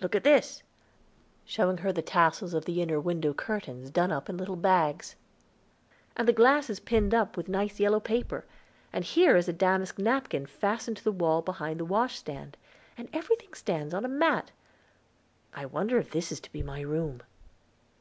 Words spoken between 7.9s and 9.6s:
paper; and here is a